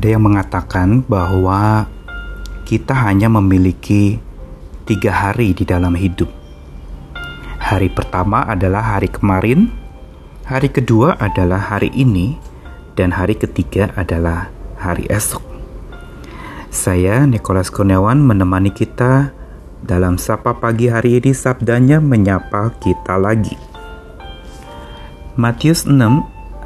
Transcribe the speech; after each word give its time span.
Ada 0.00 0.16
yang 0.16 0.32
mengatakan 0.32 1.04
bahwa 1.04 1.84
kita 2.64 2.96
hanya 3.04 3.28
memiliki 3.28 4.16
tiga 4.88 5.12
hari 5.12 5.52
di 5.52 5.68
dalam 5.68 5.92
hidup. 5.92 6.24
Hari 7.60 7.92
pertama 7.92 8.48
adalah 8.48 8.96
hari 8.96 9.12
kemarin, 9.12 9.68
hari 10.48 10.72
kedua 10.72 11.20
adalah 11.20 11.60
hari 11.60 11.92
ini, 11.92 12.40
dan 12.96 13.12
hari 13.12 13.36
ketiga 13.36 13.92
adalah 13.92 14.48
hari 14.80 15.04
esok. 15.12 15.44
Saya, 16.72 17.28
Nicholas 17.28 17.68
Kurniawan, 17.68 18.24
menemani 18.24 18.72
kita 18.72 19.36
dalam 19.84 20.16
Sapa 20.16 20.56
Pagi 20.56 20.88
hari 20.88 21.20
ini 21.20 21.36
sabdanya 21.36 22.00
menyapa 22.00 22.72
kita 22.80 23.20
lagi. 23.20 23.60
Matius 25.36 25.84
6 25.84 25.92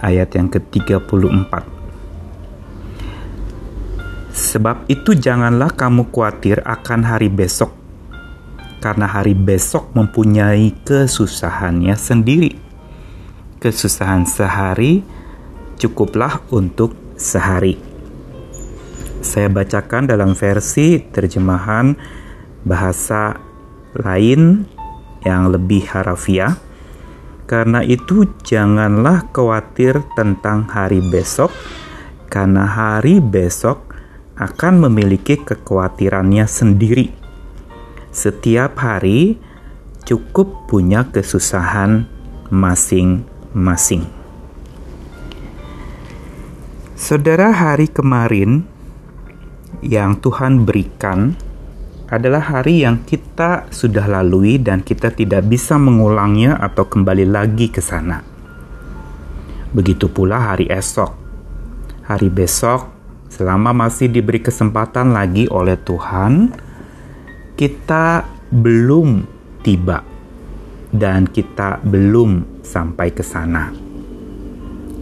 ayat 0.07 0.31
yang 0.39 0.47
ke-34 0.47 1.74
Sebab 4.35 4.91
itu 4.91 5.15
janganlah 5.15 5.71
kamu 5.71 6.11
khawatir 6.11 6.59
akan 6.67 7.07
hari 7.07 7.31
besok, 7.31 7.71
karena 8.83 9.07
hari 9.07 9.31
besok 9.31 9.95
mempunyai 9.95 10.75
kesusahannya 10.83 11.95
sendiri. 11.95 12.59
Kesusahan 13.63 14.27
sehari 14.27 15.07
cukuplah 15.79 16.43
untuk 16.51 16.99
sehari. 17.15 17.79
Saya 19.23 19.47
bacakan 19.49 20.11
dalam 20.11 20.35
versi 20.35 20.99
terjemahan 20.99 21.95
bahasa 22.67 23.39
lain 23.95 24.67
yang 25.23 25.49
lebih 25.49 25.87
harafiah. 25.95 26.59
Karena 27.45 27.85
itu, 27.85 28.25
janganlah 28.41 29.29
khawatir 29.31 30.01
tentang 30.17 30.65
hari 30.69 31.01
besok, 31.01 31.53
karena 32.33 32.65
hari 32.65 33.21
besok 33.21 33.84
akan 34.35 34.91
memiliki 34.91 35.39
kekhawatirannya 35.39 36.47
sendiri. 36.51 37.15
Setiap 38.11 38.79
hari 38.83 39.39
cukup 40.03 40.67
punya 40.67 41.07
kesusahan 41.07 42.07
masing-masing. 42.51 44.07
Saudara, 46.95 47.51
hari 47.51 47.91
kemarin 47.91 48.67
yang 49.83 50.19
Tuhan 50.19 50.63
berikan 50.63 51.35
adalah 52.07 52.43
hari 52.43 52.87
yang 52.87 53.03
kita 53.03 53.67
sudah 53.75 54.07
lalui 54.07 54.63
dan 54.63 54.83
kita 54.83 55.11
tidak 55.11 55.43
bisa 55.51 55.75
mengulangnya 55.75 56.55
atau 56.59 56.87
kembali 56.87 57.27
lagi 57.27 57.67
ke 57.71 57.83
sana. 57.83 58.23
Begitu 59.75 60.07
pula 60.07 60.55
hari 60.55 60.71
esok. 60.71 61.11
Hari 62.07 62.31
besok 62.31 62.94
selama 63.35 63.75
masih 63.75 64.07
diberi 64.07 64.39
kesempatan 64.39 65.11
lagi 65.11 65.51
oleh 65.51 65.75
Tuhan, 65.75 66.55
kita 67.59 68.23
belum 68.55 69.27
tiba 69.67 70.07
dan 70.95 71.27
kita 71.27 71.83
belum 71.83 72.63
sampai 72.63 73.11
ke 73.11 73.27
sana. 73.27 73.75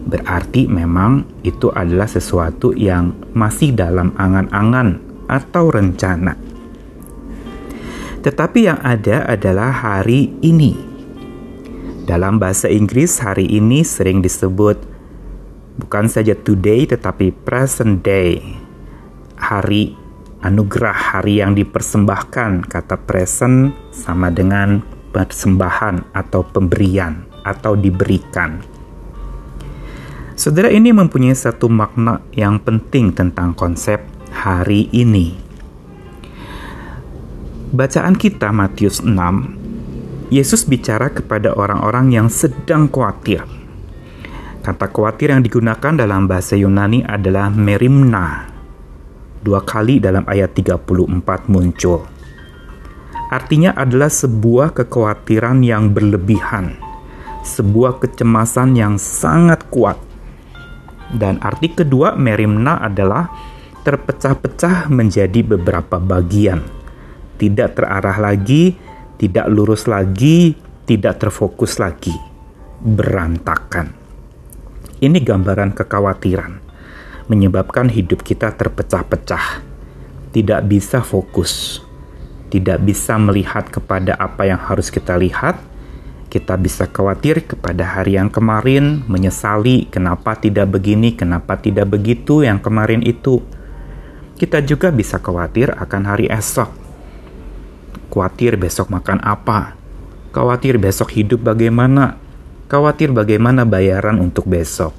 Berarti 0.02 0.64
memang 0.64 1.44
itu 1.44 1.69
adalah 1.69 2.08
sesuatu 2.08 2.72
yang 2.72 3.12
masih 3.36 3.77
dalam 3.77 4.16
angan-angan 4.16 4.96
atau 5.28 5.69
rencana. 5.69 6.33
Tetapi 8.24 8.61
yang 8.64 8.80
ada 8.80 9.28
adalah 9.28 9.70
hari 9.70 10.33
ini. 10.41 10.74
Dalam 12.02 12.41
bahasa 12.41 12.67
Inggris, 12.67 13.20
hari 13.22 13.46
ini 13.46 13.86
sering 13.86 14.24
disebut 14.24 14.92
bukan 15.77 16.09
saja 16.09 16.37
today 16.37 16.84
tetapi 16.84 17.33
present 17.33 18.05
day. 18.05 18.41
Hari 19.39 19.96
anugerah, 20.45 21.17
hari 21.17 21.41
yang 21.41 21.57
dipersembahkan. 21.57 22.69
Kata 22.69 22.96
present 23.01 23.74
sama 23.91 24.29
dengan 24.29 24.83
persembahan 25.13 26.14
atau 26.14 26.45
pemberian 26.46 27.27
atau 27.42 27.74
diberikan. 27.74 28.63
Saudara 30.33 30.73
ini 30.73 30.91
mempunyai 30.91 31.36
satu 31.36 31.69
makna 31.69 32.25
yang 32.33 32.57
penting 32.58 33.13
tentang 33.13 33.52
konsep 33.52 34.01
hari 34.33 34.89
ini. 34.91 35.36
Bacaan 37.73 38.17
kita 38.17 38.52
Matius 38.52 39.01
6, 39.05 40.33
Yesus 40.33 40.64
bicara 40.64 41.13
kepada 41.13 41.52
orang-orang 41.52 42.13
yang 42.13 42.29
sedang 42.33 42.89
khawatir 42.89 43.61
Kata 44.62 44.86
khawatir 44.95 45.34
yang 45.34 45.42
digunakan 45.42 45.90
dalam 45.90 46.30
bahasa 46.30 46.55
Yunani 46.55 47.02
adalah 47.02 47.50
merimna. 47.50 48.46
Dua 49.42 49.58
kali 49.58 49.98
dalam 49.98 50.23
ayat 50.23 50.55
34 50.55 51.50
muncul. 51.50 52.06
Artinya 53.27 53.74
adalah 53.74 54.06
sebuah 54.06 54.70
kekhawatiran 54.70 55.67
yang 55.67 55.90
berlebihan, 55.90 56.78
sebuah 57.42 57.98
kecemasan 57.98 58.78
yang 58.78 59.02
sangat 59.02 59.67
kuat. 59.67 59.98
Dan 61.11 61.42
arti 61.42 61.74
kedua 61.74 62.14
merimna 62.14 62.78
adalah 62.78 63.34
terpecah-pecah 63.83 64.86
menjadi 64.95 65.42
beberapa 65.42 65.98
bagian. 65.98 66.62
Tidak 67.34 67.74
terarah 67.74 68.30
lagi, 68.30 68.78
tidak 69.18 69.51
lurus 69.51 69.90
lagi, 69.90 70.55
tidak 70.86 71.18
terfokus 71.18 71.83
lagi. 71.83 72.14
Berantakan. 72.78 74.02
Ini 75.02 75.18
gambaran 75.18 75.74
kekhawatiran, 75.74 76.63
menyebabkan 77.27 77.90
hidup 77.90 78.23
kita 78.23 78.55
terpecah-pecah, 78.55 79.58
tidak 80.30 80.63
bisa 80.70 81.02
fokus, 81.02 81.83
tidak 82.55 82.79
bisa 82.86 83.18
melihat 83.18 83.67
kepada 83.67 84.14
apa 84.14 84.46
yang 84.46 84.63
harus 84.63 84.95
kita 84.95 85.18
lihat. 85.18 85.58
Kita 86.30 86.55
bisa 86.55 86.86
khawatir 86.86 87.42
kepada 87.51 87.83
hari 87.98 88.14
yang 88.14 88.30
kemarin, 88.30 89.02
menyesali 89.11 89.90
kenapa 89.90 90.39
tidak 90.39 90.70
begini, 90.70 91.19
kenapa 91.19 91.58
tidak 91.58 91.90
begitu 91.90 92.46
yang 92.46 92.63
kemarin 92.63 93.02
itu. 93.02 93.42
Kita 94.39 94.63
juga 94.63 94.95
bisa 94.95 95.19
khawatir 95.19 95.74
akan 95.83 96.02
hari 96.07 96.30
esok. 96.30 96.70
Khawatir 98.07 98.55
besok 98.55 98.86
makan 98.86 99.19
apa, 99.19 99.74
khawatir 100.30 100.79
besok 100.79 101.11
hidup 101.11 101.42
bagaimana, 101.42 102.21
khawatir 102.72 103.12
bagaimana 103.12 103.68
bayaran 103.68 104.16
untuk 104.16 104.48
besok. 104.48 104.96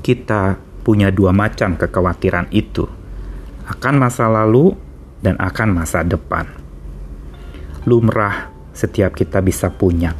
Kita 0.00 0.56
punya 0.80 1.12
dua 1.12 1.28
macam 1.36 1.76
kekhawatiran 1.76 2.48
itu, 2.56 2.88
akan 3.68 3.94
masa 4.00 4.32
lalu 4.32 4.72
dan 5.20 5.36
akan 5.36 5.76
masa 5.76 6.00
depan. 6.00 6.48
Lumrah 7.84 8.48
setiap 8.72 9.12
kita 9.12 9.44
bisa 9.44 9.68
punya. 9.68 10.16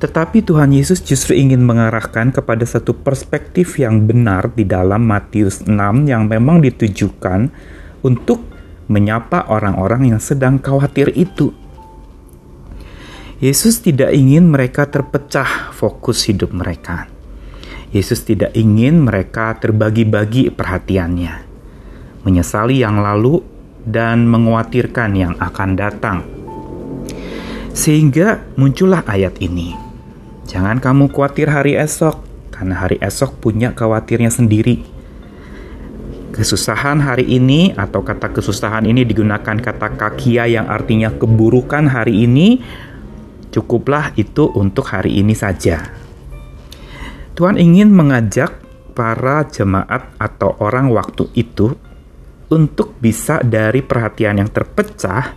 Tetapi 0.00 0.40
Tuhan 0.40 0.72
Yesus 0.72 1.04
justru 1.04 1.36
ingin 1.36 1.60
mengarahkan 1.60 2.32
kepada 2.32 2.64
satu 2.64 2.96
perspektif 2.96 3.76
yang 3.76 4.08
benar 4.08 4.56
di 4.56 4.64
dalam 4.64 5.04
Matius 5.04 5.68
6 5.68 5.72
yang 6.08 6.28
memang 6.28 6.64
ditujukan 6.64 7.52
untuk 8.00 8.40
menyapa 8.88 9.52
orang-orang 9.52 10.16
yang 10.16 10.20
sedang 10.20 10.56
khawatir 10.60 11.12
itu 11.12 11.52
Yesus 13.36 13.84
tidak 13.84 14.16
ingin 14.16 14.48
mereka 14.48 14.88
terpecah 14.88 15.68
fokus 15.76 16.24
hidup 16.24 16.56
mereka. 16.56 17.04
Yesus 17.92 18.24
tidak 18.24 18.56
ingin 18.56 19.04
mereka 19.04 19.52
terbagi-bagi 19.60 20.48
perhatiannya, 20.48 21.44
menyesali 22.24 22.80
yang 22.80 22.96
lalu 23.04 23.44
dan 23.84 24.24
mengkhawatirkan 24.24 25.10
yang 25.12 25.34
akan 25.36 25.70
datang. 25.76 26.24
Sehingga 27.76 28.40
muncullah 28.56 29.04
ayat 29.04 29.36
ini. 29.44 29.76
Jangan 30.48 30.80
kamu 30.80 31.12
khawatir 31.12 31.52
hari 31.52 31.76
esok, 31.76 32.16
karena 32.48 32.88
hari 32.88 32.96
esok 33.04 33.36
punya 33.36 33.76
khawatirnya 33.76 34.32
sendiri. 34.32 34.80
Kesusahan 36.32 37.04
hari 37.04 37.28
ini 37.28 37.76
atau 37.76 38.00
kata 38.00 38.32
kesusahan 38.32 38.88
ini 38.88 39.04
digunakan 39.04 39.60
kata 39.60 39.92
kakia 39.92 40.48
yang 40.48 40.72
artinya 40.72 41.12
keburukan 41.12 41.84
hari 41.84 42.24
ini 42.24 42.64
Cukuplah 43.56 44.12
itu 44.20 44.52
untuk 44.52 44.92
hari 44.92 45.16
ini 45.16 45.32
saja. 45.32 45.80
Tuhan 47.32 47.56
ingin 47.56 47.88
mengajak 47.88 48.52
para 48.92 49.48
jemaat 49.48 50.12
atau 50.20 50.60
orang 50.60 50.92
waktu 50.92 51.24
itu 51.32 51.72
untuk 52.52 52.92
bisa 53.00 53.40
dari 53.40 53.80
perhatian 53.80 54.44
yang 54.44 54.52
terpecah 54.52 55.32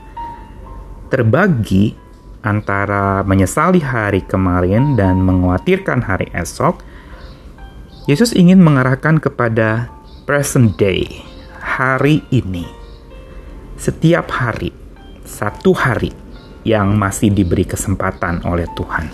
terbagi 1.08 1.96
antara 2.44 3.24
menyesali 3.24 3.80
hari 3.80 4.28
kemarin 4.28 5.00
dan 5.00 5.24
mengkhawatirkan 5.24 6.04
hari 6.04 6.28
esok. 6.36 6.84
Yesus 8.04 8.36
ingin 8.36 8.60
mengarahkan 8.60 9.16
kepada 9.24 9.88
present 10.28 10.76
day, 10.76 11.24
hari 11.56 12.20
ini. 12.36 12.68
Setiap 13.80 14.28
hari, 14.28 14.76
satu 15.24 15.72
hari 15.72 16.12
yang 16.70 16.94
masih 16.94 17.34
diberi 17.34 17.66
kesempatan 17.66 18.46
oleh 18.46 18.70
Tuhan. 18.78 19.10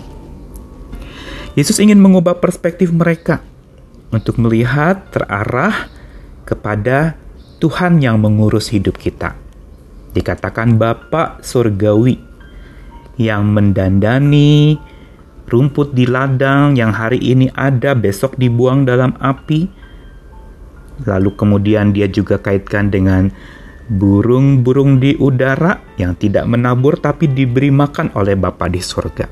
Yesus 1.56 1.80
ingin 1.80 1.96
mengubah 1.96 2.36
perspektif 2.36 2.92
mereka 2.92 3.40
untuk 4.12 4.36
melihat 4.36 5.08
terarah 5.08 5.88
kepada 6.44 7.16
Tuhan 7.56 8.04
yang 8.04 8.20
mengurus 8.20 8.68
hidup 8.68 9.00
kita. 9.00 9.32
Dikatakan 10.12 10.76
Bapak 10.76 11.40
Surgawi 11.40 12.20
yang 13.16 13.48
mendandani 13.48 14.76
rumput 15.48 15.96
di 15.96 16.04
ladang 16.04 16.76
yang 16.76 16.92
hari 16.92 17.16
ini 17.24 17.48
ada, 17.56 17.96
besok 17.96 18.36
dibuang 18.36 18.84
dalam 18.84 19.16
api. 19.16 19.64
Lalu 21.08 21.30
kemudian 21.36 21.96
dia 21.96 22.08
juga 22.08 22.36
kaitkan 22.36 22.92
dengan 22.92 23.32
burung-burung 23.86 24.98
di 24.98 25.14
udara 25.14 25.78
yang 25.94 26.18
tidak 26.18 26.46
menabur 26.50 26.98
tapi 26.98 27.30
diberi 27.30 27.70
makan 27.70 28.10
oleh 28.18 28.34
Bapa 28.34 28.66
di 28.66 28.82
surga. 28.82 29.26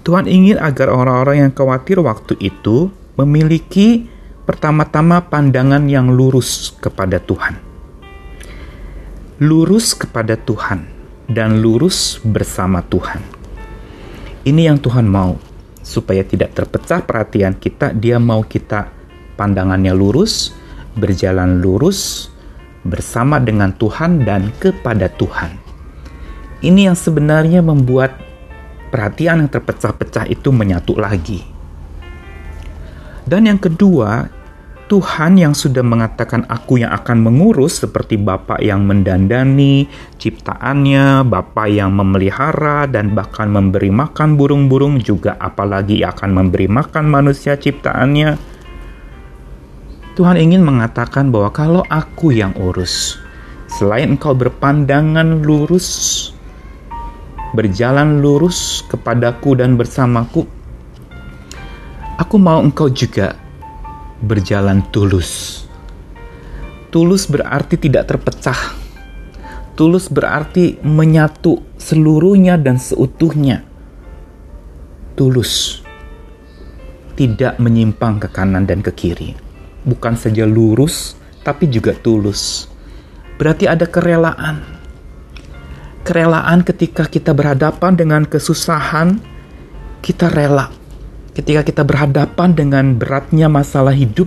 Tuhan 0.00 0.24
ingin 0.24 0.56
agar 0.56 0.88
orang-orang 0.88 1.48
yang 1.48 1.52
khawatir 1.52 2.00
waktu 2.00 2.40
itu 2.40 2.88
memiliki 3.20 4.08
pertama-tama 4.48 5.28
pandangan 5.28 5.84
yang 5.84 6.08
lurus 6.08 6.72
kepada 6.80 7.20
Tuhan. 7.20 7.60
Lurus 9.44 9.92
kepada 9.92 10.40
Tuhan 10.40 10.88
dan 11.28 11.60
lurus 11.60 12.16
bersama 12.24 12.80
Tuhan. 12.80 13.20
Ini 14.40 14.72
yang 14.72 14.80
Tuhan 14.80 15.04
mau, 15.04 15.36
supaya 15.84 16.24
tidak 16.24 16.56
terpecah 16.56 17.04
perhatian 17.04 17.60
kita, 17.60 17.92
dia 17.92 18.16
mau 18.16 18.40
kita 18.40 18.88
pandangannya 19.36 19.92
lurus, 19.92 20.56
berjalan 20.96 21.60
lurus, 21.60 22.29
bersama 22.84 23.36
dengan 23.40 23.72
Tuhan 23.76 24.24
dan 24.24 24.52
kepada 24.56 25.08
Tuhan. 25.12 25.56
Ini 26.60 26.92
yang 26.92 26.96
sebenarnya 26.96 27.64
membuat 27.64 28.16
perhatian 28.92 29.46
yang 29.46 29.50
terpecah-pecah 29.50 30.28
itu 30.28 30.52
menyatu 30.52 30.98
lagi. 30.98 31.40
Dan 33.24 33.46
yang 33.46 33.62
kedua, 33.62 34.28
Tuhan 34.90 35.38
yang 35.38 35.54
sudah 35.54 35.86
mengatakan 35.86 36.42
aku 36.50 36.82
yang 36.82 36.90
akan 36.90 37.22
mengurus 37.22 37.78
seperti 37.78 38.18
Bapak 38.18 38.58
yang 38.58 38.82
mendandani 38.82 39.86
ciptaannya, 40.18 41.22
Bapak 41.30 41.70
yang 41.70 41.94
memelihara 41.94 42.90
dan 42.90 43.14
bahkan 43.14 43.46
memberi 43.46 43.94
makan 43.94 44.34
burung-burung 44.34 44.98
juga 44.98 45.38
apalagi 45.38 46.02
akan 46.02 46.30
memberi 46.34 46.66
makan 46.66 47.06
manusia 47.06 47.54
ciptaannya. 47.54 48.49
Tuhan 50.20 50.36
ingin 50.36 50.60
mengatakan 50.60 51.32
bahwa 51.32 51.48
kalau 51.48 51.80
aku 51.88 52.28
yang 52.28 52.52
urus, 52.60 53.16
selain 53.72 54.20
engkau 54.20 54.36
berpandangan 54.36 55.40
lurus, 55.40 55.88
berjalan 57.56 58.20
lurus 58.20 58.84
kepadaku 58.92 59.56
dan 59.56 59.80
bersamaku, 59.80 60.44
aku 62.20 62.36
mau 62.36 62.60
engkau 62.60 62.92
juga 62.92 63.32
berjalan 64.20 64.84
tulus. 64.92 65.64
Tulus 66.92 67.24
berarti 67.24 67.80
tidak 67.80 68.12
terpecah. 68.12 68.76
Tulus 69.72 70.12
berarti 70.12 70.76
menyatu 70.84 71.64
seluruhnya 71.80 72.60
dan 72.60 72.76
seutuhnya. 72.76 73.64
Tulus 75.16 75.80
tidak 77.16 77.56
menyimpang 77.56 78.20
ke 78.20 78.28
kanan 78.28 78.68
dan 78.68 78.84
ke 78.84 78.92
kiri. 78.92 79.48
Bukan 79.86 80.16
saja 80.16 80.44
lurus, 80.44 81.16
tapi 81.44 81.68
juga 81.68 81.96
tulus. 81.96 82.68
Berarti 83.40 83.64
ada 83.64 83.88
kerelaan. 83.88 84.60
Kerelaan 86.04 86.64
ketika 86.64 87.08
kita 87.08 87.32
berhadapan 87.32 87.96
dengan 87.96 88.22
kesusahan, 88.28 89.20
kita 90.00 90.28
rela 90.32 90.80
Ketika 91.30 91.62
kita 91.62 91.82
berhadapan 91.86 92.58
dengan 92.58 92.98
beratnya 92.98 93.46
masalah 93.46 93.94
hidup, 93.94 94.26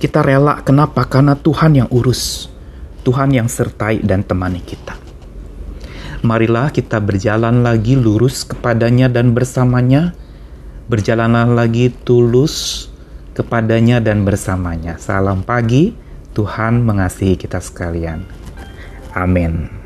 kita 0.00 0.24
rela. 0.24 0.64
Kenapa? 0.64 1.04
Karena 1.04 1.36
Tuhan 1.36 1.76
yang 1.76 1.88
urus, 1.92 2.48
Tuhan 3.04 3.28
yang 3.36 3.44
sertai 3.44 4.00
dan 4.00 4.24
temani 4.24 4.64
kita. 4.64 4.96
Marilah 6.24 6.72
kita 6.72 7.04
berjalan 7.04 7.60
lagi 7.60 7.94
lurus 8.00 8.48
kepadanya 8.48 9.12
dan 9.12 9.36
bersamanya, 9.36 10.16
berjalanlah 10.88 11.52
lagi 11.52 11.92
tulus 12.08 12.88
kepadanya 13.34 14.00
dan 14.00 14.22
bersamanya. 14.22 14.96
Salam 14.96 15.42
pagi, 15.42 15.92
Tuhan 16.32 16.86
mengasihi 16.86 17.34
kita 17.34 17.58
sekalian. 17.58 18.22
Amin. 19.12 19.83